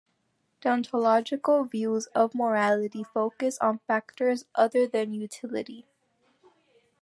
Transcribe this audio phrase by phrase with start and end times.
[0.63, 5.85] Deontological views of morality focus on factors other than utility.